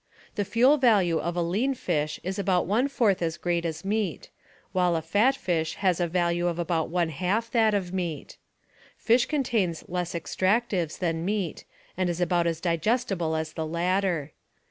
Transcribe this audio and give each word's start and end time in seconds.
The 0.33 0.45
fuel 0.45 0.77
value 0.77 1.19
of 1.19 1.35
a 1.35 1.43
lean 1.43 1.75
fish 1.75 2.19
is 2.23 2.39
about 2.39 2.65
one 2.65 2.87
fourth 2.87 3.21
as 3.21 3.37
great 3.37 3.65
as 3.65 3.85
meat, 3.85 4.31
while 4.71 4.95
a 4.95 5.01
fat 5.03 5.35
fish 5.35 5.75
has 5.75 5.99
a 5.99 6.07
value 6.07 6.47
of 6.47 6.57
about 6.57 6.89
one 6.89 7.09
half 7.09 7.51
that 7.51 7.75
of 7.75 7.93
meat. 7.93 8.37
Fish 8.97 9.27
con 9.27 9.43
tains 9.43 9.83
less 9.87 10.15
extractives 10.15 10.97
than 10.97 11.23
meat 11.23 11.65
and 11.95 12.09
is 12.09 12.19
about 12.19 12.47
as 12.47 12.59
digestible 12.59 13.35
as 13.35 13.53
the 13.53 13.67
latter. 13.67 14.31